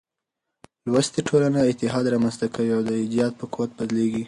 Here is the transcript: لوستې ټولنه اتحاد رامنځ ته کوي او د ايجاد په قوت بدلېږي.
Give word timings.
لوستې 0.91 1.19
ټولنه 1.29 1.59
اتحاد 1.71 2.05
رامنځ 2.13 2.35
ته 2.41 2.47
کوي 2.53 2.71
او 2.77 2.81
د 2.89 2.91
ايجاد 3.01 3.31
په 3.39 3.45
قوت 3.53 3.71
بدلېږي. 3.77 4.19